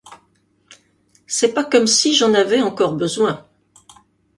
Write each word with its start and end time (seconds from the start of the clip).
c'est 1.27 1.53
pas 1.53 1.63
comme 1.63 1.85
si 1.85 2.15
j'en 2.15 2.33
avais 2.33 2.59
encore 2.63 2.95
besoin. 2.95 3.45